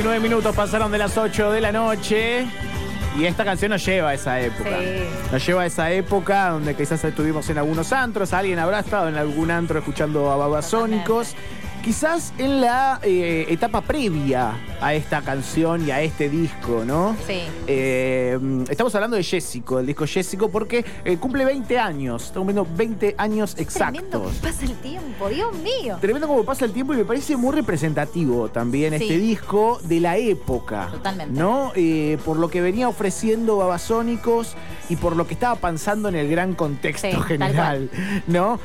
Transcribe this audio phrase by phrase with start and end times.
[0.00, 2.46] 19 minutos pasaron de las 8 de la noche.
[3.18, 4.70] Y esta canción nos lleva a esa época.
[4.78, 5.04] Sí.
[5.30, 8.32] Nos lleva a esa época donde quizás estuvimos en algunos antros.
[8.32, 11.34] Alguien habrá estado en algún antro escuchando a Babasónicos.
[11.84, 17.16] Quizás en la eh, etapa previa a esta canción y a este disco, ¿no?
[17.26, 17.40] Sí.
[17.66, 22.24] Eh, estamos hablando de Jessico, el disco Jessico, porque eh, cumple 20 años.
[22.26, 23.70] Estamos viendo 20 años Tremendo
[24.00, 24.32] exactos.
[24.34, 25.98] que pasa el tiempo, Dios mío.
[26.00, 29.04] Tremendo como pasa el tiempo y me parece muy representativo también Sí.
[29.04, 30.88] este disco de la época.
[30.90, 31.38] Totalmente.
[31.38, 31.72] ¿No?
[31.74, 34.54] Eh, por lo que venía ofreciendo Babasónicos
[34.88, 37.90] y por lo que estaba pensando en el gran contexto Sí, general.
[38.26, 38.58] ¿No?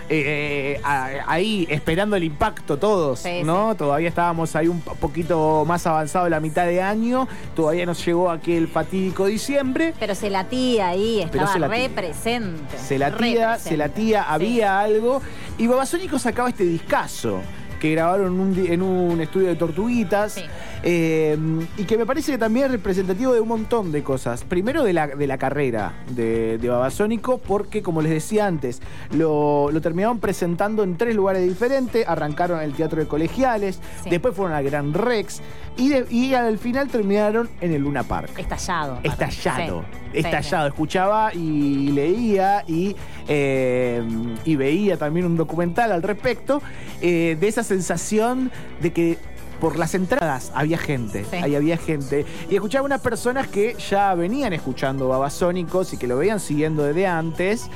[1.27, 3.19] Ahí esperando el impacto todos.
[3.19, 3.75] Sí, ¿No?
[3.75, 7.28] Todavía estábamos ahí un poquito más avanzado la mitad de año.
[7.56, 9.94] Todavía nos llegó aquel fatídico diciembre.
[10.00, 11.78] Pero se latía ahí, estaba se latía.
[11.88, 12.78] re presente.
[12.78, 14.28] Se latía, se latía, Sí.
[14.30, 15.22] había algo.
[15.58, 17.39] Y Babasónicos sacaba este discazo
[17.80, 20.33] que grabaron en un, en un estudio de tortuguitas.
[20.33, 20.44] Sí.
[20.83, 21.37] Eh,
[21.77, 24.43] y que me parece que también es representativo de un montón de cosas.
[24.43, 28.81] Primero de la, de la carrera de, de Babasónico, porque como les decía antes,
[29.11, 32.08] lo, lo terminaron presentando en tres lugares diferentes.
[32.08, 34.09] Arrancaron en el Teatro de Colegiales, Sí.
[34.09, 35.41] después fueron al Gran Rex
[35.77, 38.31] y, de- y al final terminaron en el Luna Park.
[38.37, 38.99] Estallado.
[39.03, 39.83] Estallado,
[40.14, 40.67] Sí, estallado.
[40.67, 42.95] Escuchaba y leía y,
[43.27, 44.02] eh,
[44.45, 46.61] y veía también un documental al respecto
[47.02, 49.17] eh, de esa sensación de que
[49.60, 51.38] por las entradas había gente, Sí.
[51.38, 52.26] ahí había gente.
[52.49, 57.08] Y escuchaba unas personas que ya venían escuchando Babasónicos y que lo veían siguiendo desde
[57.08, 57.70] antes.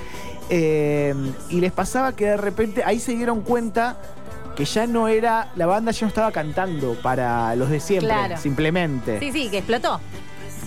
[0.51, 1.13] eh,
[1.51, 3.97] y les pasaba que de repente ahí se dieron cuenta
[4.55, 8.37] que ya no era, la banda ya no estaba cantando para los de siempre, Claro.
[8.37, 9.19] simplemente.
[9.19, 10.01] Sí, sí, que explotó.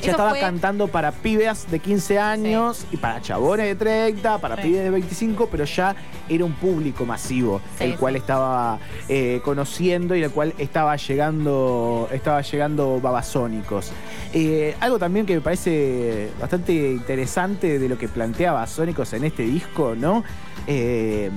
[0.03, 4.39] Ya Eso estaba fue- cantando para pibes de 15 años y para chabones de 30,
[4.39, 4.63] para Sí.
[4.63, 5.95] pibes de 25, pero ya
[6.29, 7.97] era un público masivo, Sí, el sí.
[7.99, 13.93] cual estaba eh, conociendo y el cual estaba llegando, estaba llegando Babasónicos.
[14.35, 19.45] Eh, algo también que me parece bastante interesante de lo que plantea Babasónicos en este
[19.45, 20.25] disco, ¿no?
[20.67, 21.31] Eh,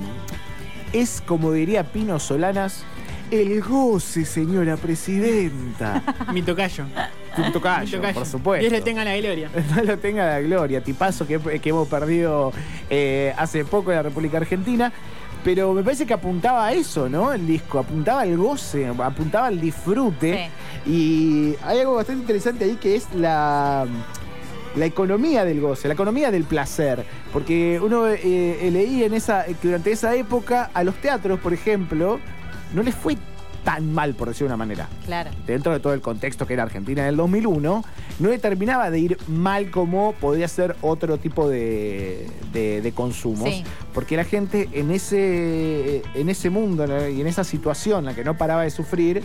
[0.92, 2.84] es, como diría Pino Solanas,
[3.32, 6.02] el goce, señora presidenta.
[6.34, 6.86] Mi tocayo.
[7.36, 8.14] Tocayo, tocayo.
[8.14, 8.62] por supuesto.
[8.62, 9.50] Dios le tenga la gloria.
[9.76, 12.52] No lo tenga la gloria, tipazo que, que hemos perdido
[12.90, 14.92] eh, hace poco en la República Argentina.
[15.44, 17.32] Pero me parece que apuntaba a eso, ¿no?
[17.32, 20.50] El disco, apuntaba al goce, apuntaba al disfrute.
[20.88, 23.86] Y hay algo bastante interesante ahí que es la,
[24.76, 27.06] la economía del goce, la economía del placer.
[27.32, 32.20] Porque uno eh, leí en esa, que durante esa época a los teatros, por ejemplo,
[32.74, 33.16] no les fue
[33.66, 35.32] tan mal, por decirlo de una manera Claro.
[35.46, 37.84] dentro de todo el contexto que era Argentina en el 2001,
[38.20, 43.50] no le terminaba de ir mal como podría ser otro tipo de, de- de consumos.
[43.50, 43.64] Sí.
[43.94, 48.24] Porque la gente en ese, en ese mundo y en esa situación en la que
[48.24, 49.24] no paraba de sufrir,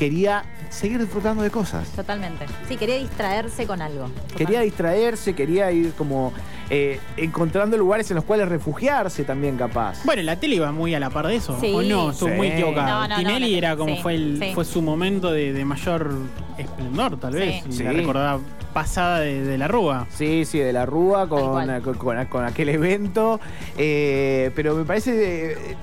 [0.00, 1.86] quería seguir disfrutando de cosas.
[1.90, 2.46] Totalmente.
[2.66, 4.10] Sí, quería distraerse con algo.
[4.34, 6.32] Quería distraerse, quería ir como
[6.70, 10.02] eh, encontrando lugares en los cuales refugiarse también capaz.
[10.06, 11.70] Bueno, la tele iba muy a la par de eso, Sí.
[11.74, 12.12] ¿o no?
[12.12, 12.34] Estuvo Sí.
[12.34, 12.88] muy equivocado.
[12.88, 14.52] No, no, no, Tinelli era como sí, fue, el, sí.
[14.54, 16.14] fue su momento de, de mayor
[16.56, 17.62] esplendor, tal vez.
[17.68, 17.82] Sí.
[17.82, 18.40] Y La recordaba
[18.72, 20.06] pasada de, de la Rúa.
[20.10, 21.82] Sí, sí, de la Rúa con, cual.
[21.82, 23.40] con, con- con aquel evento.
[23.76, 25.76] Eh, pero me parece eh,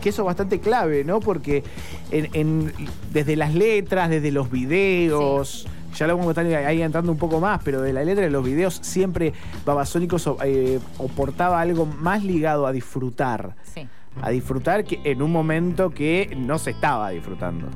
[0.00, 1.20] que, eso es bastante clave, ¿no?
[1.20, 1.62] Porque
[2.10, 2.72] en- en-
[3.12, 5.66] desde las letras, desde los videos.
[5.98, 8.30] Ya lo vamos a estar ahí entrando un poco más, pero de la letra de
[8.30, 9.34] los videos siempre
[9.66, 13.54] Babasónicos eh, aportaba algo más ligado a disfrutar.
[13.74, 13.86] Sí.
[14.22, 17.66] A disfrutar que en un momento que no se estaba disfrutando.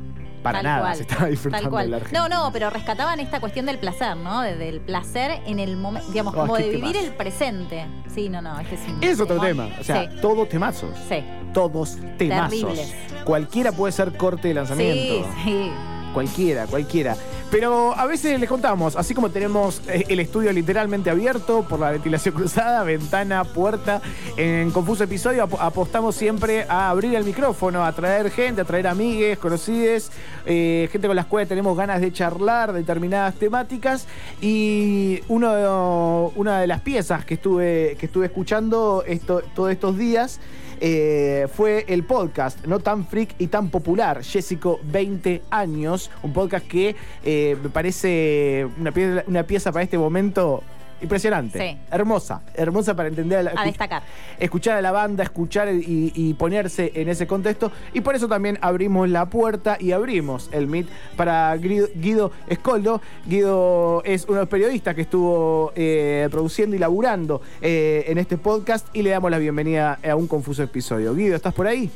[0.47, 1.91] Para Tal nada cual, se estaba disfrutando Tal cual.
[1.91, 2.29] la Argentina.
[2.29, 4.43] No, no, pero rescataban esta cuestión del placer, ¿no?
[4.43, 7.85] De- del placer en el momento, digamos, Oh, como de vivir el presente.
[8.15, 9.69] Sí, no, no, este es un Es otro tema.
[9.81, 10.91] O sea, sí, todos temazos.
[11.09, 11.25] sí.
[11.53, 12.51] todos temazos.
[12.61, 12.95] Terribles.
[13.25, 15.27] Cualquiera puede ser corte de lanzamiento.
[15.43, 15.71] Sí, sí.
[16.15, 17.17] Cualquiera, cualquiera.
[17.51, 21.93] Pero a veces les contamos, así como tenemos eh, el estudio literalmente abierto por la
[21.93, 24.03] ventilación cruzada, ventana, puerta,
[24.37, 28.89] en Confuso Episodio ap- apostamos siempre a abrir el micrófono, a traer gente, a traer
[28.89, 30.11] amigues, conocides,
[30.45, 34.07] eh, gente con las cuales tenemos ganas de charlar determinadas temáticas.
[34.41, 40.41] Y uno, una de las piezas que estuve, que estuve escuchando esto, todos estos días
[40.81, 46.67] eh, fue el podcast no tan freak y tan popular, Jessico 20 años, un podcast
[46.67, 48.93] que eh, me parece una
[49.27, 50.63] una pieza para este momento
[51.03, 51.79] impresionante, Sí.
[51.91, 54.03] hermosa, hermosa para entender a la- A destacar.
[54.39, 57.71] escuchar a la banda, escuchar y, y ponerse en ese contexto.
[57.93, 63.01] Y por eso también abrimos la puerta y abrimos el Meet para Guido, Guido Escoldo.
[63.27, 68.39] Guido es uno de los periodistas que estuvo eh, produciendo y laburando eh, en este
[68.39, 71.15] podcast y le damos la bienvenida a un confuso episodio.
[71.15, 71.91] Guido, ¿estás por ahí?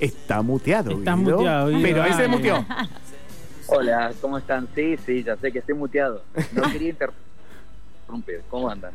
[0.00, 0.90] Está muteado.
[0.90, 1.36] Está Guido.
[1.38, 1.80] muteado, Guido.
[1.82, 2.64] Pero ahí se muteó.
[3.74, 4.68] Hola, ¿cómo están?
[4.74, 6.22] Sí, sí, ya sé que estoy muteado.
[6.52, 6.90] No quería
[8.06, 8.42] interrumpir.
[8.50, 8.92] ¿Cómo andan?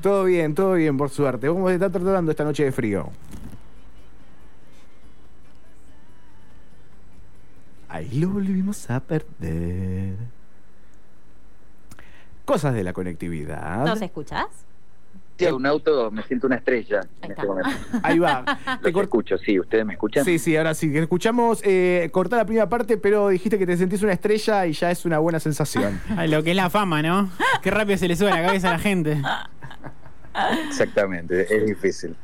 [0.00, 1.48] Todo bien, todo bien, por suerte.
[1.48, 3.10] ¿Cómo se está tratando esta noche de frío?
[7.88, 10.14] Ahí lo volvimos a perder.
[12.44, 13.84] Cosas de la conectividad.
[13.84, 14.46] ¿Nos escuchás?
[15.48, 17.70] Sí, un auto, me siento una estrella Ahí en este momento.
[18.02, 18.44] Ahí va.
[18.82, 20.24] Te escucho, sí, ¿ustedes me escuchan?
[20.24, 20.96] Sí, sí, ahora sí.
[20.96, 24.90] Escuchamos eh, cortar la primera parte, pero dijiste que te sentís una estrella y ya
[24.90, 26.00] es una buena sensación.
[26.16, 27.30] Ay, lo que es la fama, ¿no?
[27.62, 29.20] Qué rápido se le sube a la cabeza a la gente.
[30.68, 32.16] Exactamente, es difícil.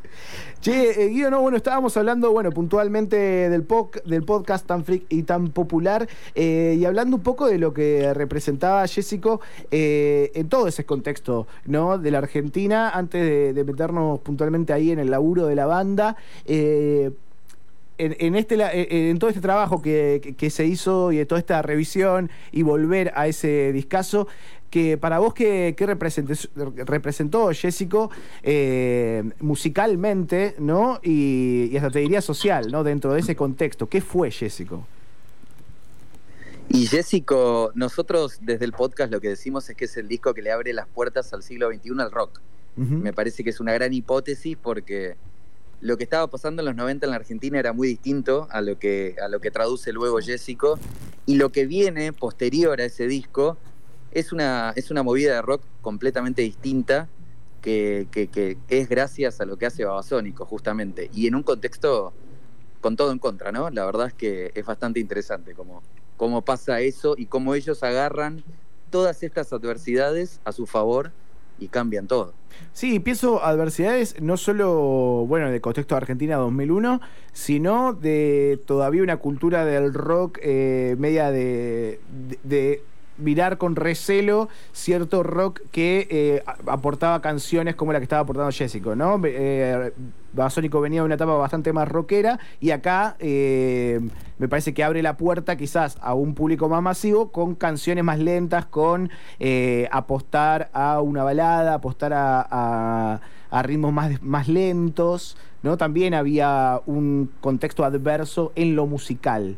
[0.61, 5.05] Che, eh, Guido, no, bueno, estábamos hablando, bueno, puntualmente del, poc- del podcast tan freak
[5.09, 9.41] y tan popular, eh, y hablando un poco de lo que representaba Jessico
[9.71, 11.99] eh, en todo ese contexto, ¿no?
[11.99, 16.17] De la Argentina, antes de, meternos puntualmente ahí en el laburo de la banda.
[16.47, 17.11] eh,
[17.99, 22.31] en, este, en todo este trabajo que- que se hizo y de toda esta revisión
[22.53, 24.29] y volver a ese discazo,
[24.71, 28.11] que para vos, ¿qué, qué representó Jessico
[28.43, 31.01] eh, musicalmente, ¿no?
[31.03, 32.85] Y, y hasta te diría social, ¿no?
[32.85, 33.89] Dentro de ese contexto.
[33.89, 34.87] ¿Qué fue Jessico?
[36.69, 40.43] Y Jessico, nosotros desde el podcast lo que decimos es que es el disco que
[40.43, 42.41] le abre las puertas al siglo XXI al rock.
[42.77, 45.17] Me parece que es una gran hipótesis porque
[45.81, 48.79] lo que estaba pasando en los 90 en la Argentina era muy distinto a lo
[48.79, 50.79] que, a lo que traduce luego Jessico.
[51.25, 53.57] Y lo que viene posterior a ese disco
[54.19, 57.09] es una, es una movida de rock completamente distinta
[57.61, 61.11] que, que- es gracias a lo que hace Babasónico, justamente.
[61.13, 62.13] Y en un contexto
[62.81, 63.69] con todo en contra, ¿no?
[63.71, 65.83] La verdad es que es bastante interesante cómo,
[66.17, 68.43] cómo pasa eso y cómo ellos agarran
[68.91, 71.11] todas estas adversidades a su favor
[71.59, 72.33] y cambian todo.
[72.73, 77.01] Sí, pienso adversidades no solo, bueno, del contexto de Argentina 2001,
[77.33, 81.99] sino de todavía una cultura del rock eh, media de,
[82.29, 82.83] de- de
[83.19, 88.95] mirar con recelo cierto rock que eh, aportaba canciones como la que estaba aportando Jessico,
[88.97, 89.21] ¿no?
[89.25, 89.93] Eh,
[90.33, 94.01] Babasónico venía de una etapa bastante más rockera y acá eh,
[94.39, 98.19] me parece que abre la puerta quizás a un público más masivo con canciones más
[98.19, 99.11] lentas, con
[99.91, 105.77] apostar a una balada, apostar a, a- a ritmos más, más lentos, ¿no?
[105.77, 109.57] También había un contexto adverso en lo musical.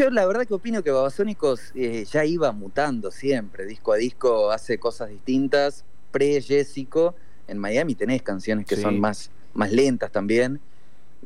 [0.00, 4.50] Yo la verdad que opino que Babasónicos eh, ya iba mutando siempre, disco a disco
[4.50, 7.14] hace cosas distintas, pre-Jessico,
[7.46, 8.80] en Miami tenés canciones que Sí.
[8.82, 10.58] son más, más lentas también,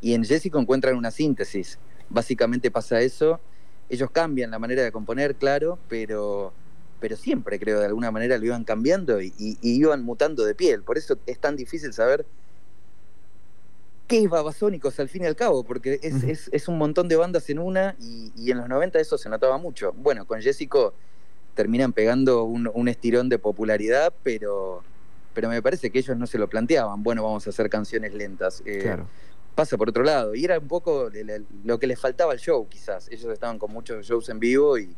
[0.00, 1.78] y en Jessico encuentran una síntesis,
[2.08, 3.38] básicamente pasa eso,
[3.88, 6.52] ellos cambian la manera de componer, claro, pero,
[6.98, 10.56] pero siempre creo de alguna manera lo iban cambiando y, y- y iban mutando de
[10.56, 12.26] piel, por eso es tan difícil saber
[14.06, 16.26] qué es Babasónicos al fin y al cabo, porque es, Ujú.
[16.30, 19.28] es- es un montón de bandas en una y, y en los 90 eso se
[19.28, 19.92] notaba mucho.
[19.96, 20.94] Bueno, con Jessico
[21.54, 24.82] terminan pegando un, un estirón de popularidad, pero,
[25.32, 27.02] pero me parece que ellos no se lo planteaban.
[27.02, 28.62] Bueno, vamos a hacer canciones lentas.
[28.66, 29.06] Eh, Claro.
[29.54, 30.34] Pasa por otro lado.
[30.34, 33.08] Y era un poco le- le- lo que les faltaba al show, quizás.
[33.08, 34.96] Ellos estaban con muchos shows en vivo y,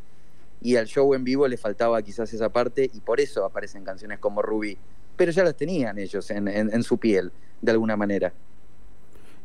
[0.62, 4.18] y al show en vivo les faltaba quizás esa parte y por eso aparecen canciones
[4.18, 4.78] como Ruby.
[5.14, 8.32] Pero ya las tenían ellos en, en- en su piel, de alguna manera.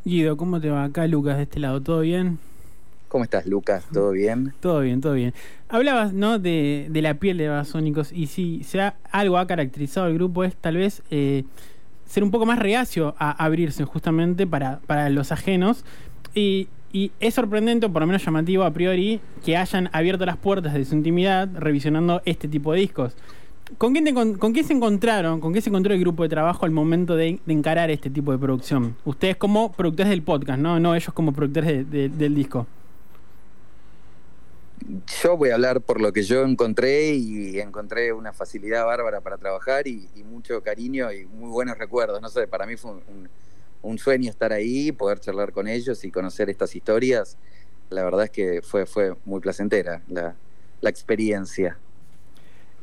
[0.03, 1.79] Guido, ¿cómo te va acá, Lucas, de este lado?
[1.81, 2.39] ¿Todo bien?
[3.07, 3.85] ¿Cómo estás, Lucas?
[3.93, 4.53] ¿Todo bien?
[4.59, 5.33] Todo bien, todo bien.
[5.69, 6.39] Hablabas, ¿no?
[6.39, 10.55] De, de la piel de Babasónicos y si sea algo ha caracterizado al grupo es
[10.55, 11.43] tal vez eh,
[12.07, 15.85] ser un poco más reacio a abrirse justamente para, para los ajenos.
[16.33, 20.37] Y, y es sorprendente, o por lo menos llamativo a priori, que hayan abierto las
[20.37, 23.15] puertas de su intimidad revisionando este tipo de discos.
[23.77, 25.39] ¿Con quién, te encon- ¿Con qué se encontraron?
[25.39, 28.31] ¿Con qué se encontró el grupo de trabajo al momento de, de encarar este tipo
[28.31, 28.95] de producción?
[29.05, 30.79] Ustedes como productores del podcast, ¿no?
[30.79, 32.67] No ellos como productores de- de- del disco.
[35.23, 39.37] Yo voy a hablar por lo que yo encontré y encontré una facilidad bárbara para
[39.37, 42.21] trabajar y, mucho cariño y muy buenos recuerdos.
[42.21, 42.91] No sé, para mí fue
[43.83, 47.37] un, sueño estar ahí, poder charlar con ellos y conocer estas historias.
[47.89, 50.35] La verdad es que fue, fue muy placentera la,
[50.81, 51.77] la experiencia.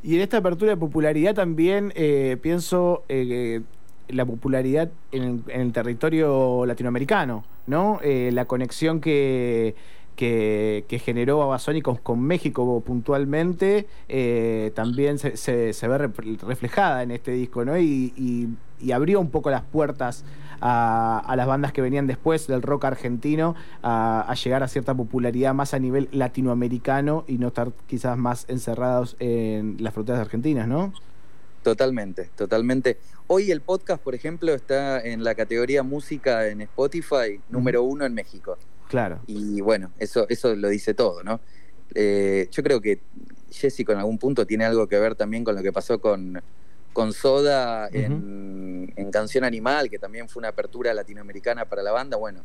[0.01, 3.61] Y en esta apertura de popularidad también eh, pienso eh,
[4.07, 7.99] la popularidad en el, en el territorio latinoamericano, ¿no?
[8.01, 9.75] Eh, la conexión que,
[10.19, 17.11] que, que generó Babasónicos con México puntualmente eh, también se, se- se ve reflejada en
[17.11, 17.77] este disco, ¿no?
[17.77, 18.49] Y, y-
[18.81, 20.23] y abrió un poco las puertas
[20.61, 24.93] a, a las bandas que venían después del rock argentino a, a llegar a cierta
[24.93, 30.67] popularidad más a nivel latinoamericano y no estar quizás más encerrados en las fronteras argentinas,
[30.67, 30.93] ¿no?
[31.63, 32.97] Totalmente, totalmente.
[33.27, 38.13] Hoy el podcast, por ejemplo, está en la categoría música en Spotify, número uno en
[38.13, 38.57] México.
[38.89, 39.21] Claro.
[39.27, 41.39] Y bueno, eso, eso lo dice todo, ¿no?
[41.93, 42.99] Eh, yo creo que
[43.51, 46.41] Jessico en algún punto tiene algo que ver también con lo que pasó con,
[46.91, 52.17] con Soda en, en Canción Animal, que también fue una apertura latinoamericana para la banda.
[52.17, 52.41] Bueno,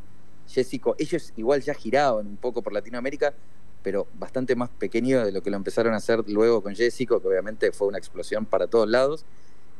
[0.47, 3.33] Jessico, ellos igual ya giraban un poco por Latinoamérica,
[3.81, 7.27] pero bastante más pequeño de lo que lo empezaron a hacer luego con Jessico, que
[7.27, 9.25] obviamente fue una explosión para todos lados.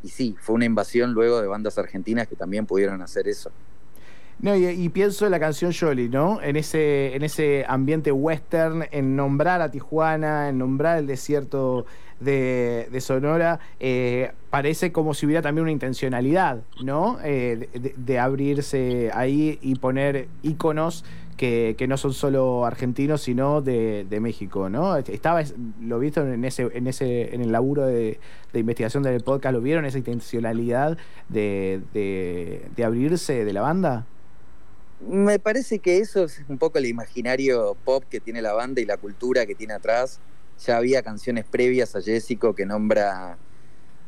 [0.03, 3.51] Y sí, fue una invasión luego de bandas argentinas que también pudieron hacer eso.
[4.39, 6.42] No, y, pienso en la canción Jolly, ¿no?
[6.42, 11.86] En ese, en ese ambiente western, en nombrar a Tijuana, en nombrar el desierto
[12.20, 17.18] de, Sonora, eh, parece como si hubiera también una intencionalidad, ¿no?
[17.24, 21.06] Eh, de, de abrirse ahí y poner íconos
[21.38, 24.98] que, que no son solo argentinos, sino de, de México, ¿no?
[24.98, 25.44] Estaba,
[25.82, 28.20] lo visto en ese, en ese, en el laburo de,
[28.54, 30.98] de investigación del podcast, ¿lo vieron esa intencionalidad
[31.30, 34.06] de, de abrirse de la banda?
[35.07, 38.85] Me parece que eso es un poco el imaginario pop que tiene la banda y
[38.85, 40.19] la cultura que tiene atrás.
[40.65, 43.38] Ya había canciones previas a Jessico que nombra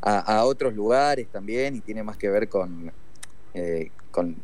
[0.02, 2.92] a, a otros lugares también y tiene más que ver con,
[3.54, 4.38] eh, con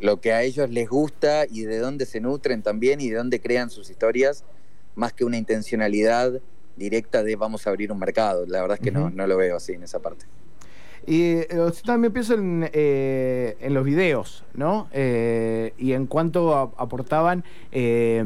[0.00, 3.40] lo que a ellos les gusta y de dónde se nutren también y de dónde
[3.40, 4.44] crean sus historias,
[4.94, 6.40] más que una intencionalidad
[6.76, 8.46] directa de vamos a abrir un mercado.
[8.46, 9.10] La verdad es que uh -huh.
[9.10, 10.26] no, no lo veo así en esa parte.
[11.08, 11.48] Y eh,
[11.86, 14.88] también pienso en, eh, en, los videos, ¿no?
[14.92, 18.22] Eh, y en cuanto a, aportaban eh,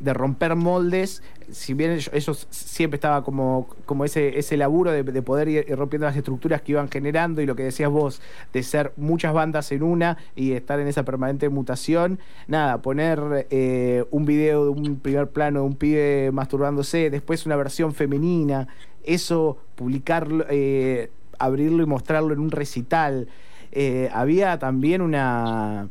[0.00, 5.20] de romper moldes, si bien ellos, siempre estaba como, como ese, ese laburo de, de
[5.20, 8.22] poder ir, rompiendo las estructuras que iban generando y lo que decías vos,
[8.54, 14.06] de ser muchas bandas en una y estar en esa permanente mutación, nada, poner eh,
[14.10, 18.68] un video de un primer plano de un pibe masturbándose, después una versión femenina,
[19.04, 23.28] eso, publicarlo eh, abrirlo y mostrarlo en un recital.
[23.72, 25.88] Eh, había también una,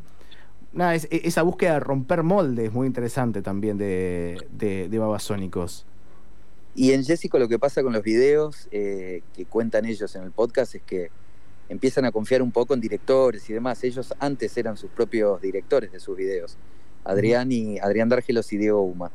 [0.94, 5.86] es, esa búsqueda de romper moldes muy interesante también de, de, de Babasónicos.
[6.74, 10.32] Y en Jessico lo que pasa con los videos eh, que cuentan ellos en el
[10.32, 11.10] podcast es que
[11.68, 13.84] empiezan a confiar un poco en directores y demás.
[13.84, 16.58] Ellos antes eran sus propios directores de sus videos,
[17.04, 19.12] Adrián y Adrián Dárgelos y Diego Uma.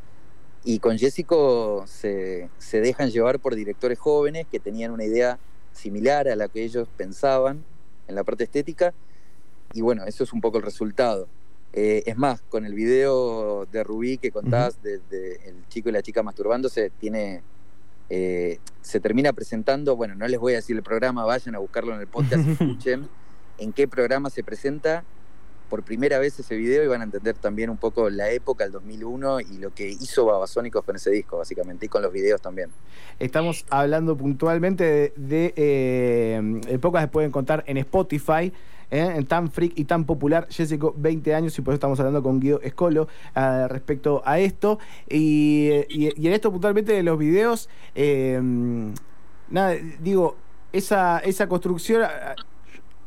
[0.65, 5.39] Y con Jessico se, se dejan llevar por directores jóvenes que tenían una idea
[5.77, 7.65] similar a la que ellos pensaban
[8.09, 8.93] en la parte estética.
[9.73, 11.29] Y bueno, eso es un poco el resultado.
[11.73, 14.83] Eh, es más, con el video de Rubí que contás, uh -huh.
[14.83, 17.43] de, de, el chico y la chica masturbándose, tiene,
[18.09, 21.95] eh, se termina presentando, bueno, no les voy a decir el programa, vayan a buscarlo
[21.95, 23.09] en el podcast, escuchen
[23.59, 25.05] en qué programa se presenta
[25.69, 28.73] por primera vez ese video y van a entender también un poco la época, el
[28.73, 32.71] 2001 y lo que hizo Babasónicos con ese disco, básicamente, y con los videos también.
[33.19, 38.53] Estamos hablando puntualmente de, de eh, pocas se pueden contar en Spotify.
[38.91, 39.25] ¿eh?
[39.29, 42.61] tan freak y tan popular, Jessico, 20 años, y por eso estamos hablando con Guido
[42.63, 44.79] Escolo uh, respecto a esto.
[45.09, 48.41] Y, en esto puntualmente de los videos, eh,
[49.51, 50.37] nada, digo,
[50.73, 52.03] esa, esa construcción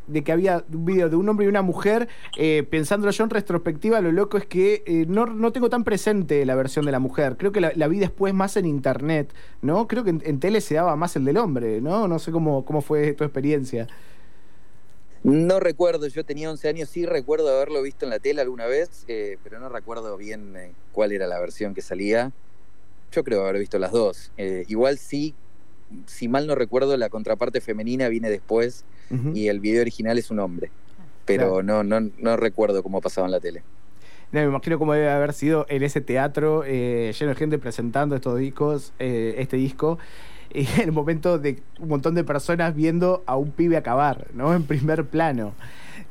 [0.10, 3.30] de que había un video de un hombre y una mujer, eh, pensándolo yo en
[3.30, 7.00] retrospectiva, lo loco es que eh, no, no, tengo tan presente la versión de la
[7.00, 7.38] mujer.
[7.38, 9.88] Creo que la, la vi después más en internet, ¿no?
[9.88, 12.08] Creo que en, tele se daba más el del hombre, ¿no?
[12.08, 13.88] No sé cómo, cómo fue tu experiencia.
[15.24, 19.04] No recuerdo, yo tenía 11 años, sí recuerdo haberlo visto en la tele alguna vez,
[19.08, 22.32] eh, pero no recuerdo bien eh, cuál era la versión que salía.
[23.12, 24.32] Yo creo haber visto las dos.
[24.68, 25.34] Igual sí,
[26.06, 29.36] si mal no recuerdo, la contraparte femenina viene después uh -huh.
[29.36, 30.72] y el video original es un hombre.
[31.26, 31.84] Pero claro.
[31.84, 33.64] no, no, no recuerdo cómo pasaba en la tele.
[34.32, 38.16] No, me imagino cómo debe haber sido en ese teatro eh, lleno de gente presentando
[38.16, 39.98] estos discos, eh, este disco,
[40.54, 44.54] y en el momento de un montón de personas viendo a un pibe acabar, ¿no?
[44.54, 45.54] En primer plano.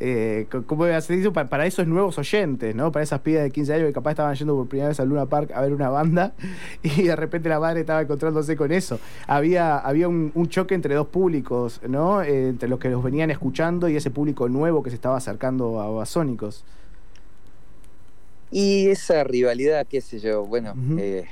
[0.01, 2.93] Eh, ¿Cómo hacer eso para, para, esos nuevos oyentes, ¿no?
[2.93, 5.27] Para esas pibas de 15 años que capaz estaban yendo por primera vez a Luna
[5.27, 6.35] Park a ver una banda
[6.83, 8.99] y de repente la madre estaba encontrándose con eso.
[9.27, 12.23] Había, había un, un choque entre dos públicos, ¿no?
[12.23, 15.81] Eh, entre los que los venían escuchando y ese público nuevo que se estaba acercando
[15.81, 16.65] a Basónicos.
[18.51, 21.01] Y esa rivalidad, qué sé yo, bueno, uh -huh.
[21.01, 21.27] eh,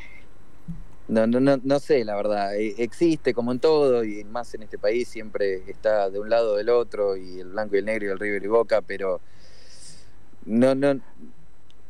[1.08, 4.62] no, no, no, no sé, la verdad, e, existe como en todo y más en
[4.62, 7.84] este país siempre está de un lado o del otro y el blanco y el
[7.84, 9.20] negro y el River y Boca, pero
[10.44, 11.00] no, no,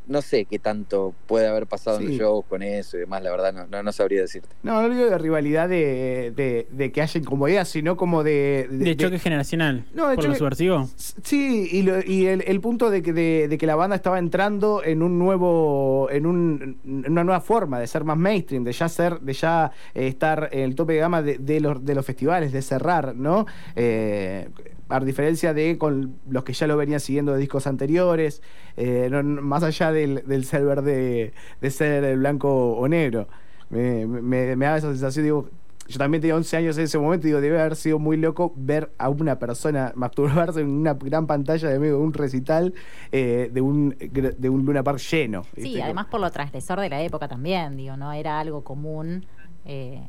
[0.06, 2.04] no sé qué tanto puede haber pasado sí.
[2.04, 4.48] en los shows con eso y demás, la verdad no, no, no sabría decirte.
[4.62, 8.68] No, no digo de rivalidad de, de, de, que haya incomodidad, sino como de...
[8.70, 10.88] De, de choque generacional, no, por choque, lo subversivo.
[10.96, 14.82] Sí, y, lo, y el, el, punto de que, de, que la banda estaba entrando
[14.84, 18.88] en un nuevo, en, un, en una nueva forma de ser más mainstream, de ya
[18.88, 22.52] ser, de ya eh, estar en el tope de gama de, los, de los festivales,
[22.52, 23.46] de cerrar, ¿no?
[23.74, 24.48] Eh,
[24.88, 28.42] a diferencia de con los que ya lo venían siguiendo de discos anteriores,
[28.76, 33.28] eh, no- más allá del, del ser verde, de ser blanco o negro.
[33.70, 35.48] Me, me- me da esa sensación, digo,
[35.88, 38.90] yo también tenía 11 años en ese momento, digo, debe haber sido muy loco ver
[38.98, 42.74] a una persona masturbarse en una gran pantalla de medio de un recital
[43.12, 45.42] eh, de un de un Luna Park lleno.
[45.54, 45.82] Sí, ¿viste?
[45.82, 49.26] además por lo transgresor de la época también, digo, no era algo común
[49.64, 50.00] eh,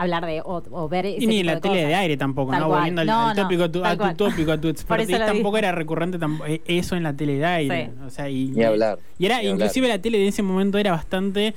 [0.00, 2.16] hablar de o, o ver ese Y ni en tipo la de tele de aire
[2.16, 2.66] tampoco, Tal ¿no?
[2.68, 2.78] cual.
[2.80, 4.16] Volviendo al, No, al no, tópico, a tu, a tu cual.
[4.16, 7.86] tópico, a tu expertise, tampoco era recurrente tampo- eh, eso en la tele de aire.
[7.86, 8.04] Sí.
[8.06, 9.54] O sea, y, Ni hablar, Y era, hablar.
[9.54, 11.54] inclusive la tele de ese momento era bastante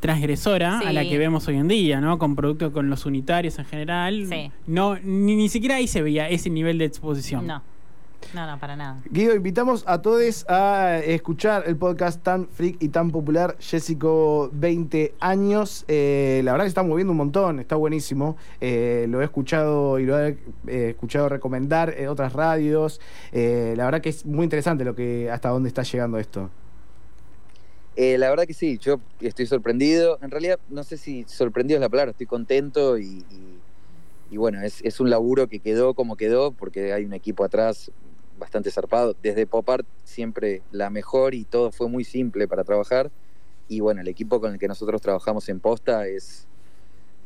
[0.00, 2.18] transgresora a la que vemos hoy en día, ¿no?
[2.18, 4.26] Con productos con los unitarios en general.
[4.28, 4.50] Sí.
[4.66, 7.46] No, ni, ni siquiera ahí se veía ese nivel de exposición.
[7.46, 7.62] No,
[8.34, 9.00] no, no, para nada.
[9.10, 15.14] Guido, invitamos a todos a escuchar el podcast tan freak y tan popular, Jessico 20
[15.20, 15.84] años.
[15.86, 18.36] Eh, la verdad que se está moviendo un montón, está buenísimo.
[18.60, 20.36] Eh, lo he escuchado y lo he
[20.66, 23.00] eh, escuchado recomendar en otras radios.
[23.32, 26.50] Eh, la verdad que es muy interesante lo que hasta dónde está llegando esto.
[27.96, 30.18] Eh, la verdad que sí, yo estoy sorprendido.
[30.22, 33.54] En realidad, no sé si sorprendido es la palabra, estoy contento y, y-
[34.30, 37.92] y bueno, es, es un laburo que quedó como quedó porque hay un equipo atrás
[38.38, 39.16] bastante zarpado.
[39.22, 43.10] Desde Pop Art siempre la mejor y todo fue muy simple para trabajar.
[43.68, 46.46] Y bueno, el equipo con el que nosotros trabajamos en Posta es,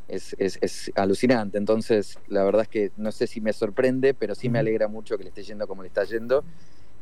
[0.09, 1.59] es, es- es alucinante.
[1.59, 5.16] Entonces, la verdad es que no sé si me sorprende, pero sí me alegra mucho
[5.18, 6.44] que le esté yendo como le está yendo.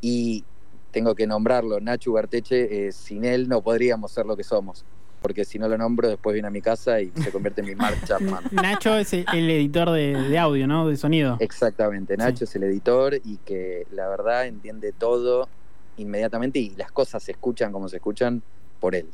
[0.01, 0.45] Y
[0.91, 4.85] tengo que nombrarlo, Nacho Ugarteche, eh, sin él no podríamos ser lo que somos.
[5.27, 7.75] Porque si no lo nombro, después viene a mi casa y se convierte en mi
[7.75, 8.45] Mark Chapman.
[8.53, 10.87] Nacho es el, el editor de, de audio, ¿no?
[10.87, 11.37] De sonido.
[11.41, 15.49] Exactamente, Nacho es el editor y que la verdad entiende todo
[15.97, 18.41] inmediatamente y las cosas se escuchan como se escuchan
[18.79, 19.09] por él.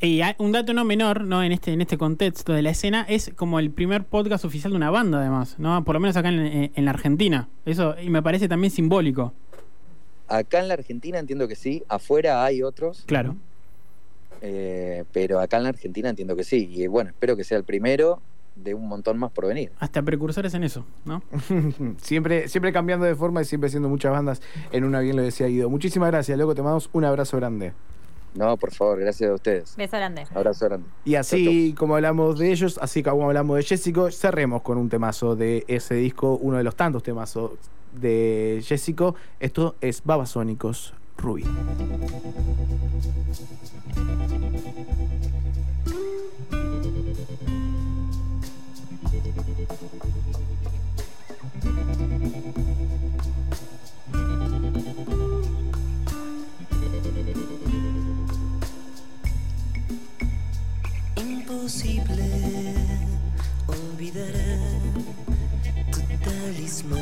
[0.00, 1.44] Y hay un dato no menor, ¿no?
[1.44, 4.76] En este, en este contexto de la escena, es como el primer podcast oficial de
[4.76, 5.84] una banda, además, ¿no?
[5.84, 7.48] Por lo menos acá en, en la Argentina.
[7.64, 9.34] Eso, y me parece también simbólico.
[10.26, 13.36] Acá en la Argentina entiendo que sí, afuera hay otros, Claro.
[14.42, 16.68] Eh, pero acá en la Argentina entiendo que sí.
[16.70, 18.20] Y bueno, espero que sea el primero
[18.54, 19.72] de un montón más por venir.
[19.78, 21.22] Hasta precursores en eso, ¿no?
[21.98, 25.46] siempre, siempre cambiando de forma y siempre siendo muchas bandas en una, bien lo decía
[25.46, 25.70] Guido.
[25.70, 27.72] Muchísimas gracias, loco, te mandamos un abrazo grande.
[28.34, 29.74] No, por favor, gracias a ustedes.
[29.76, 30.26] Beso grande.
[30.34, 30.86] Abrazo grande.
[31.04, 35.34] Y así como hablamos de ellos, así como hablamos de Jessico, cerremos con un temazo
[35.34, 37.52] de ese disco, uno de los tantos temazos
[37.94, 39.14] de Jessico.
[39.40, 41.44] Esto es Babasónicos Rubí.
[61.16, 62.74] Imposible
[63.66, 64.34] olvidar
[66.24, 66.96] tu.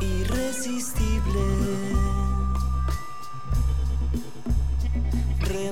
[0.00, 2.03] Irresistible.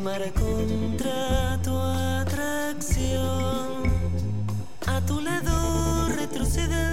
[0.04, 3.22] Remar contra tu atracción.
[4.88, 6.91] A tu lado retrocede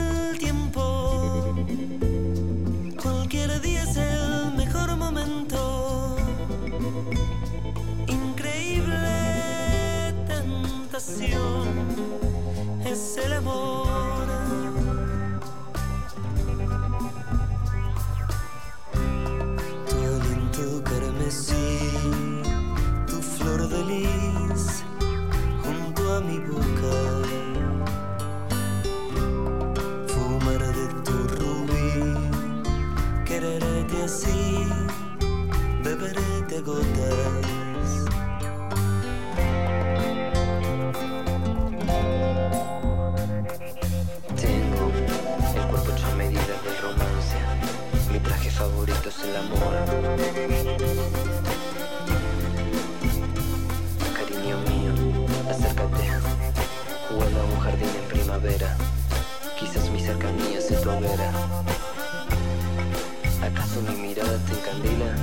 [63.42, 65.16] ¿Acaso mi mirada te encandila?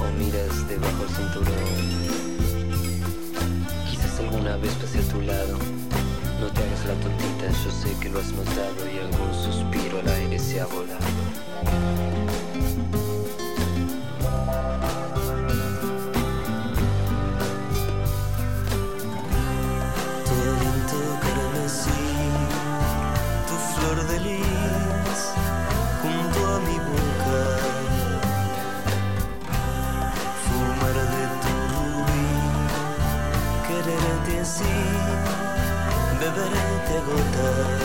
[0.00, 1.54] ¿O miras debajo el cinturón?
[3.90, 5.58] Quizás alguna vez pase a tu lado.
[6.40, 10.08] No te hagas la tontita, yo sé que lo has notado y algún suspiro al
[10.08, 12.33] aire se ha volado.
[34.54, 34.64] Quererte así,
[36.20, 37.83] beberete a gotas.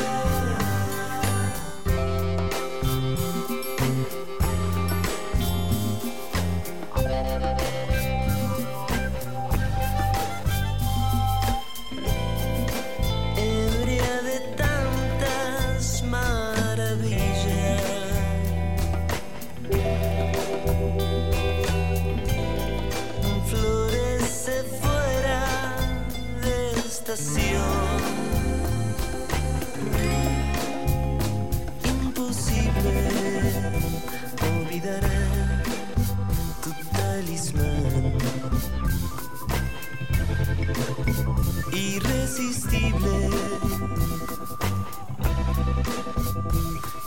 [41.79, 43.29] irresistible.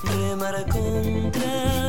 [0.05, 1.82] Remar contra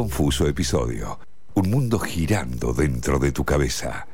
[0.00, 1.18] confuso episodio.
[1.52, 4.06] Un mundo girando dentro de tu cabeza.